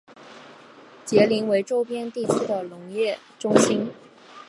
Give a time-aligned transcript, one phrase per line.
[1.05, 3.91] 杰宁为周边地区的农业中心。